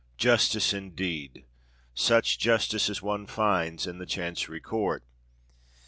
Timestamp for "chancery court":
4.07-5.03